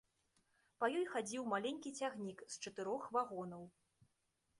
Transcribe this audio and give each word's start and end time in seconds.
Па 0.83 0.87
ёй 0.99 1.03
хадзіў 1.13 1.43
маленькі 1.51 1.91
цягнік 1.99 2.39
з 2.55 2.65
чатырох 2.67 3.03
вагонаў. 3.19 3.63